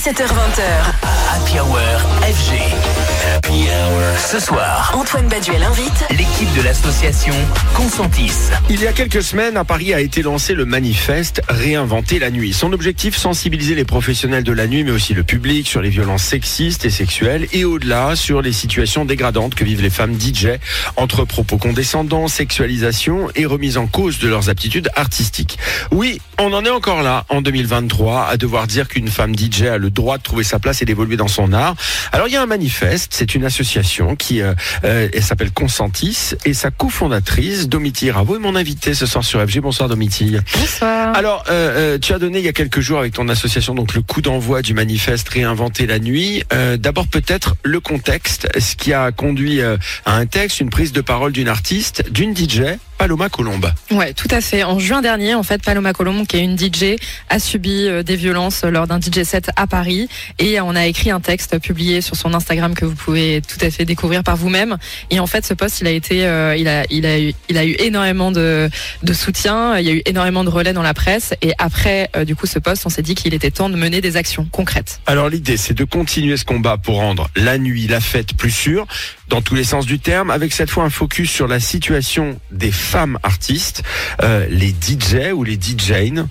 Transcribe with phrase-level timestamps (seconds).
[0.00, 0.94] 17h20h.
[1.28, 3.19] Happy Hour FG.
[3.20, 4.00] Happy Hour.
[4.30, 7.34] Ce soir, Antoine Baduel invite l'équipe de l'association
[7.74, 8.32] Consentis.
[8.68, 12.52] Il y a quelques semaines, à Paris a été lancé le manifeste Réinventer la nuit.
[12.52, 16.22] Son objectif, sensibiliser les professionnels de la nuit, mais aussi le public sur les violences
[16.22, 20.58] sexistes et sexuelles et au-delà sur les situations dégradantes que vivent les femmes DJ
[20.96, 25.58] entre propos condescendants, sexualisation et remise en cause de leurs aptitudes artistiques.
[25.90, 29.78] Oui, on en est encore là en 2023 à devoir dire qu'une femme DJ a
[29.78, 31.74] le droit de trouver sa place et d'évoluer dans son art.
[32.12, 36.34] Alors il y a un manifeste, c'est une association qui euh, euh, elle s'appelle Consentis
[36.44, 39.60] et sa cofondatrice Domitille Ravo est mon invitée ce soir sur FG.
[39.60, 40.40] Bonsoir Domitille.
[40.54, 41.14] Bonsoir.
[41.14, 44.02] Alors, euh, tu as donné il y a quelques jours avec ton association donc le
[44.02, 46.42] coup d'envoi du manifeste Réinventer la nuit.
[46.52, 51.00] Euh, D'abord peut-être le contexte, ce qui a conduit à un texte, une prise de
[51.00, 52.62] parole d'une artiste, d'une DJ,
[53.00, 53.72] Paloma Colombe.
[53.92, 54.62] Ouais, tout à fait.
[54.62, 56.96] En juin dernier, en fait, Paloma Colombo, qui est une DJ,
[57.30, 60.06] a subi euh, des violences lors d'un DJ set à Paris
[60.38, 63.70] et on a écrit un texte publié sur son Instagram que vous pouvez tout à
[63.70, 64.76] fait découvrir par vous-même.
[65.08, 67.56] Et en fait, ce post, il a été, euh, il a, il a eu, il
[67.56, 68.68] a eu énormément de,
[69.02, 69.78] de soutien.
[69.78, 71.32] Il y a eu énormément de relais dans la presse.
[71.40, 74.02] Et après, euh, du coup, ce post, on s'est dit qu'il était temps de mener
[74.02, 75.00] des actions concrètes.
[75.06, 78.86] Alors l'idée, c'est de continuer ce combat pour rendre la nuit, la fête plus sûre,
[79.28, 82.70] dans tous les sens du terme, avec cette fois un focus sur la situation des
[82.70, 82.89] femmes
[83.22, 83.82] artistes,
[84.22, 86.24] euh, les DJ ou les DJs,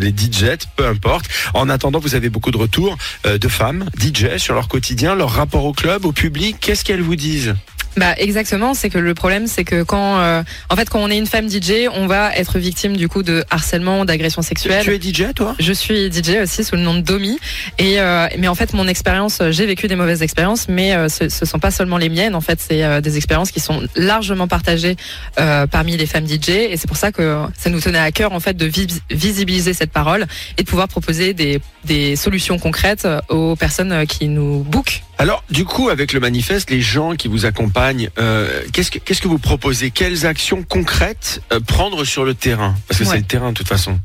[0.00, 1.26] les DJs, peu importe.
[1.54, 5.30] En attendant, vous avez beaucoup de retours euh, de femmes DJ sur leur quotidien, leur
[5.30, 6.56] rapport au club, au public.
[6.60, 7.54] Qu'est-ce qu'elles vous disent?
[7.96, 11.18] Bah exactement, c'est que le problème c'est que quand euh, en fait quand on est
[11.18, 14.82] une femme DJ, on va être victime du coup de harcèlement, d'agression sexuelle.
[14.82, 15.54] Tu es DJ, toi?
[15.58, 17.38] Je suis DJ aussi sous le nom de Domi
[17.78, 21.10] et euh, mais en fait mon expérience, euh, j'ai vécu des mauvaises expériences, mais euh,
[21.10, 22.34] ce, ce sont pas seulement les miennes.
[22.34, 24.96] En fait, c'est euh, des expériences qui sont largement partagées
[25.38, 28.32] euh, parmi les femmes DJ et c'est pour ça que ça nous tenait à cœur
[28.32, 30.26] en fait de vis- visibiliser cette parole
[30.56, 35.02] et de pouvoir proposer des, des solutions concrètes aux personnes qui nous bookent.
[35.18, 39.20] Alors, du coup, avec le manifeste, les gens qui vous accompagnent, euh, qu'est-ce que qu'est-ce
[39.20, 39.90] que vous proposez?
[39.92, 42.74] Quelles actions concrètes euh, prendre sur le terrain?
[42.88, 43.10] Parce que Ouais.
[43.12, 44.00] c'est le terrain, de toute façon.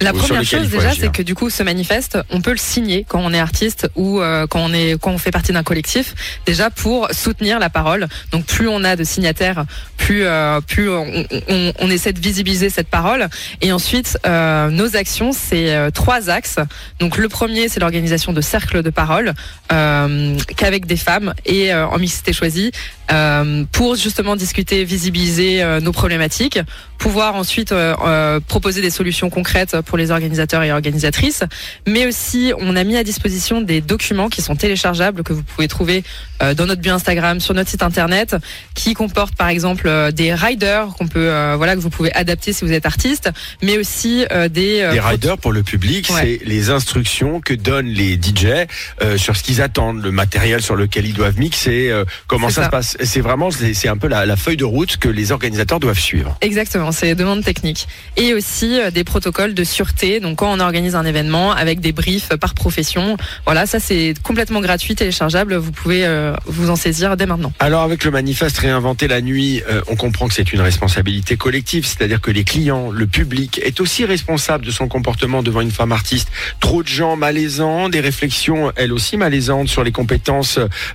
[0.00, 3.20] La première chose déjà, c'est que du coup, ce manifeste, on peut le signer quand
[3.20, 6.14] on est artiste ou euh, quand on est quand on fait partie d'un collectif.
[6.46, 8.06] Déjà pour soutenir la parole.
[8.30, 9.64] Donc plus on a de signataires,
[9.96, 10.24] plus
[10.68, 13.28] plus on, on- on essaie de visibiliser cette parole.
[13.60, 16.56] Et ensuite, nos actions, c'est trois axes.
[17.00, 19.34] Donc le premier, c'est l'organisation de cercles de parole
[20.60, 22.70] qu'avec des femmes et euh, en mixité choisie
[23.10, 26.58] euh, pour justement discuter, visibiliser euh, nos problématiques,
[26.98, 27.72] pouvoir ensuite
[28.46, 31.44] proposer des solutions concrètes pour les organisateurs et organisatrices,
[31.88, 35.66] mais aussi on a mis à disposition des documents qui sont téléchargeables que vous pouvez
[35.66, 36.04] trouver
[36.40, 38.36] dans notre bio Instagram, sur notre site internet,
[38.74, 42.72] qui comportent par exemple des riders qu'on peut voilà que vous pouvez adapter si vous
[42.72, 43.30] êtes artiste,
[43.62, 46.38] mais aussi des Les riders pour le public, Ouais.
[46.38, 48.66] c'est les instructions que donnent les DJ
[49.16, 52.64] sur ce qu'ils attendent, le matériel sur lequel ils doivent mixer, euh, comment ça, ça.
[52.66, 52.96] se passe?
[53.02, 56.36] C'est vraiment, c'est un peu la, la feuille de route que les organisateurs doivent suivre.
[56.40, 57.86] Exactement, c'est des demandes techniques.
[58.16, 60.18] Et aussi euh, des protocoles de sûreté.
[60.20, 64.60] Donc quand on organise un événement avec des briefs par profession, voilà, ça c'est complètement
[64.60, 65.56] gratuit, téléchargeable.
[65.56, 67.52] Vous pouvez euh, vous en saisir dès maintenant.
[67.58, 72.20] Alors avec le manifeste Réinventer la nuit, on comprend que c'est une responsabilité collective, c'est-à-dire
[72.20, 76.28] que les clients, le public est aussi responsable de son comportement devant une femme artiste.
[76.60, 80.29] Trop de gens malaisants, des réflexions elles aussi malaisantes sur les compétences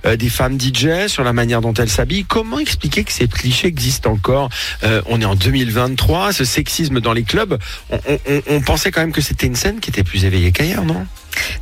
[0.06, 2.24] euh, des femmes DJ, sur la manière dont elles s'habillent.
[2.24, 4.48] Comment expliquer que ces clichés existent encore
[4.82, 7.58] Euh, On est en 2023, ce sexisme dans les clubs,
[7.90, 7.98] on,
[8.48, 11.06] on- pensait quand même que c'était une scène qui était plus éveillée qu'ailleurs, non?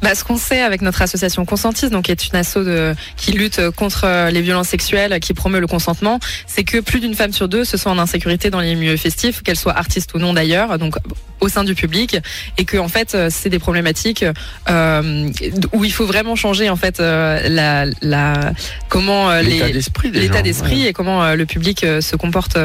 [0.03, 3.33] Bah, ce qu'on sait avec notre association Consentis, donc qui est une asso de, qui
[3.33, 7.33] lutte contre euh, les violences sexuelles, qui promeut le consentement, c'est que plus d'une femme
[7.33, 10.33] sur deux se sent en insécurité dans les milieux festifs, qu'elle soit artiste ou non
[10.35, 10.97] d'ailleurs, donc
[11.41, 12.17] au sein du public,
[12.59, 14.25] et que en fait euh, c'est des problématiques
[14.71, 15.31] euh,
[15.73, 18.53] où il faut vraiment changer en fait euh, la, la
[18.89, 20.89] comment euh, L'état d'esprit des l'état gens, d'esprit ouais.
[20.89, 22.57] et comment le public se comporte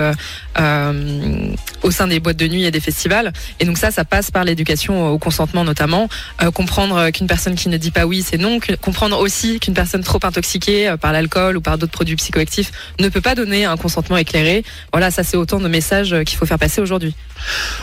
[1.84, 3.34] au sein des boîtes de nuit et des festivals.
[3.60, 6.08] Et donc ça, ça passe par l'éducation au consentement notamment,
[6.42, 6.52] euh,
[7.00, 10.04] comprendre euh, qu'une personne qui ne dit pas oui, c'est non, comprendre aussi qu'une personne
[10.04, 13.78] trop intoxiquée euh, par l'alcool ou par d'autres produits psychoactifs ne peut pas donner un
[13.78, 14.64] consentement éclairé.
[14.92, 17.16] Voilà, ça c'est autant de messages euh, qu'il faut faire passer aujourd'hui.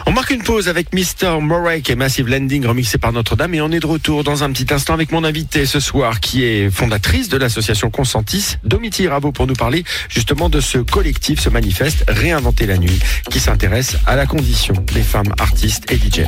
[0.07, 1.41] On marque une pause avec Mr.
[1.41, 4.73] Murray et Massive Landing remixé par Notre-Dame et on est de retour dans un petit
[4.73, 9.47] instant avec mon invité ce soir qui est fondatrice de l'association Consentis, Domitille Rabot pour
[9.47, 12.99] nous parler justement de ce collectif, ce manifeste Réinventer la nuit
[13.31, 16.27] qui s'intéresse à la condition des femmes artistes et DJ.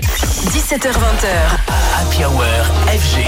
[0.48, 1.58] 17h20h.
[2.00, 3.24] Happy Hour FG.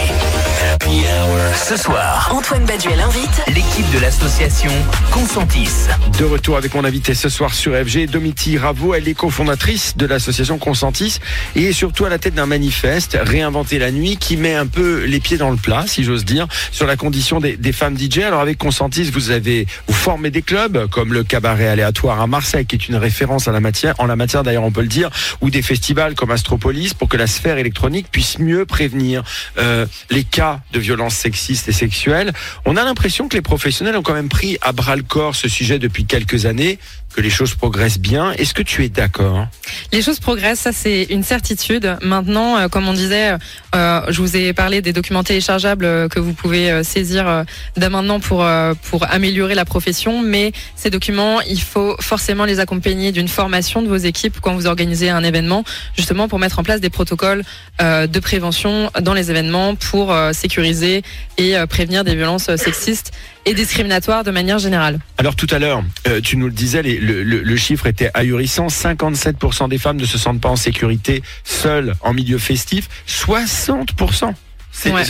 [0.73, 1.38] Happy Hour.
[1.55, 4.70] Ce soir, Antoine Baduel invite l'équipe de l'association
[5.11, 5.88] Consentis.
[6.19, 10.06] De retour avec mon invité ce soir sur FG, Domiti Ravo, elle est cofondatrice de
[10.06, 11.19] l'association Consentis
[11.56, 15.20] et surtout à la tête d'un manifeste, Réinventer la nuit, qui met un peu les
[15.20, 18.20] pieds dans le plat, si j'ose dire, sur la condition des, des femmes DJ.
[18.20, 22.67] Alors avec Consentis, vous avez vous formez des clubs comme le Cabaret Aléatoire à Marseille,
[22.67, 25.11] qui est une référence à la matière, en la matière d'ailleurs on peut le dire,
[25.41, 29.23] ou des festivals comme Astropolis pour que la sphère électronique puisse mieux prévenir
[29.58, 32.32] euh, les cas de violences sexistes et sexuelles.
[32.64, 35.48] On a l'impression que les professionnels ont quand même pris à bras le corps ce
[35.48, 36.78] sujet depuis quelques années,
[37.14, 38.32] que les choses progressent bien.
[38.32, 39.46] Est-ce que tu es d'accord?
[39.92, 41.96] Les choses progressent, ça c'est une certitude.
[42.02, 43.32] Maintenant, euh, comme on disait,
[43.74, 47.44] euh, je vous ai parlé des documents téléchargeables euh, que vous pouvez saisir
[47.76, 48.46] dès maintenant pour
[48.90, 53.88] pour améliorer la profession, mais ces documents, il faut forcément les accompagner d'une formation de
[53.88, 55.64] vos équipes quand vous organisez un événement,
[55.96, 57.42] justement pour mettre en place des protocoles
[57.80, 61.02] de prévention dans les événements pour sécuriser
[61.38, 63.12] et prévenir des violences sexistes
[63.46, 64.98] et discriminatoires de manière générale.
[65.18, 65.82] Alors tout à l'heure,
[66.22, 68.69] tu nous le disais, les- le, le- le chiffre était ahurissant.
[68.69, 72.88] 57% des femmes ne se sentent pas en sécurité seules en milieu festif.
[73.08, 74.35] 60%.
[74.73, 75.02] C'est- Ouais.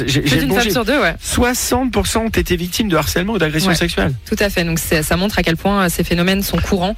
[0.46, 1.14] bon femme sur deux, ouais.
[1.22, 3.74] 60% ont été victimes de harcèlement ou d'agression Ouais.
[3.74, 4.14] sexuelle.
[4.26, 4.64] Tout à fait.
[4.64, 6.96] Donc ça montre à quel point euh, ces phénomènes sont courants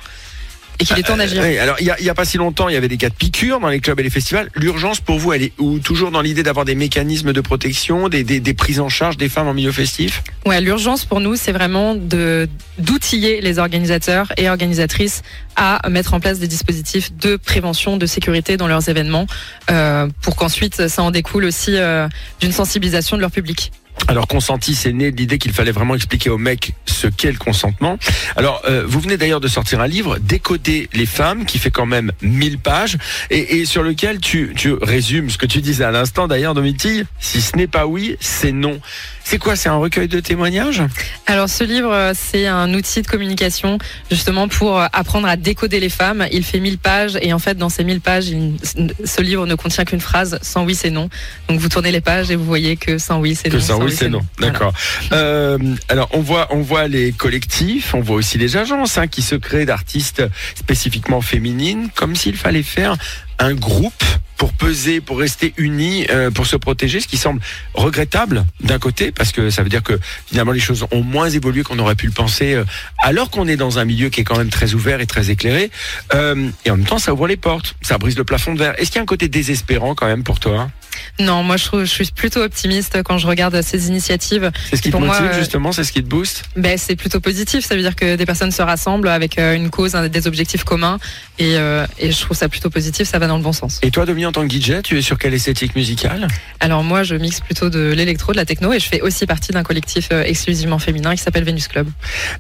[0.79, 1.43] et qu'il est temps d'agir.
[1.43, 3.61] Oui, alors il y a, pas si longtemps, il y avait des cas de piqûres
[3.61, 4.51] dans les clubs et les festivals.
[4.55, 5.79] L'urgence pour vous, elle est où?
[5.79, 9.29] Toujours dans l'idée d'avoir des mécanismes de protection, des, des, des prises en charge des
[9.29, 10.23] femmes en milieu festif?
[10.47, 15.23] Ouais, l'urgence pour nous, c'est vraiment d'outiller les organisateurs et organisatrices
[15.57, 19.27] à mettre en place des dispositifs de prévention, de sécurité dans leurs événements,
[19.71, 22.09] euh, pour qu'ensuite ça en découle aussi euh,
[22.41, 23.73] d'une sensibilisation de leur public.
[24.09, 27.39] Alors consenti, c'est né de l'idée qu'il fallait vraiment expliquer aux mecs ce qu'est le
[27.39, 27.99] consentement.
[28.37, 31.87] Alors euh, vous venez d'ailleurs de sortir un livre, Décoder les femmes, qui fait quand
[31.87, 32.99] même 1000 pages,
[33.31, 37.41] et, sur lequel tu, tu résumes ce que tu disais à l'instant d'ailleurs, Domitille, si
[37.41, 38.81] ce n'est pas oui, c'est non.
[39.25, 40.83] C'est quoi C'est un recueil de témoignages?
[41.27, 43.79] Alors ce livre, euh, c'est un outil de communication
[44.11, 46.27] justement pour euh, apprendre à décoder les femmes.
[46.33, 48.57] Il fait 1000 pages et en fait dans ces 1000 pages, il-
[49.05, 51.09] ce livre ne contient qu'une phrase, sans oui c'est non.
[51.49, 53.61] Donc vous tournez les pages et vous voyez que sans oui c'est Que non.
[53.61, 54.21] ça, sans oui, c'est non.
[54.39, 54.73] D'accord.
[55.13, 55.59] Euh,
[55.89, 59.35] alors, on voit, on voit les collectifs, on voit aussi les agences hein, qui se
[59.35, 60.23] créent d'artistes
[60.55, 62.97] spécifiquement féminines, comme s'il fallait faire
[63.39, 64.05] un groupe
[64.43, 67.41] pour peser, pour rester unis, euh, pour se protéger, ce qui semble
[67.75, 69.97] regrettable d'un côté, parce que ça veut dire que
[70.27, 72.65] finalement les choses ont moins évolué qu'on aurait pu le penser, euh,
[72.99, 75.71] alors qu'on est dans un milieu qui est quand même très ouvert et très éclairé.
[76.13, 78.75] Euh, et en même temps, ça ouvre les portes, ça brise le plafond de verre.
[78.81, 80.73] Est-ce qu'il y a un côté désespérant quand même pour toi?
[81.21, 84.51] Non, moi je, trouve, je suis plutôt optimiste quand je regarde ces initiatives.
[84.71, 86.97] C'est ce qui te Pour motive euh, justement, c'est ce qui te booste Ben, c'est
[86.97, 87.65] plutôt positif.
[87.65, 90.99] Ça veut dire que des personnes se rassemblent avec euh, une cause, des objectifs communs.
[91.39, 93.09] Et, euh, et je trouve ça plutôt positif.
[93.09, 93.79] Ça va dans le bon sens.
[93.83, 96.29] Et toi, Domi, en tant que DJ, tu es sur quelle esthétique musicale?
[96.61, 98.73] Alors moi, je mixe plutôt de l'électro, de la techno.
[98.73, 101.89] Et je fais aussi partie d'un collectif exclusivement féminin qui s'appelle Venus Club.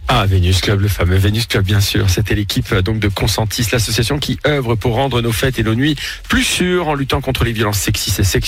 [0.08, 2.10] Ah, Vénus Club, le fameux Vénus Club, bien sûr.
[2.10, 5.96] C'était l'équipe donc de Consentis, l'association qui œuvre pour rendre nos fêtes et nos nuits
[6.28, 8.41] plus sûres en luttant contre les violences sexistes et sexuelles.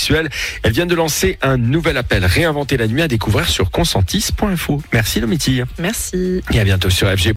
[0.63, 4.81] Elle vient de lancer un nouvel appel, Réinventer la nuit, à découvrir sur consentis.info.
[4.93, 5.63] Merci, Domitille.
[5.79, 6.41] Merci.
[6.51, 7.33] Et à bientôt sur FG.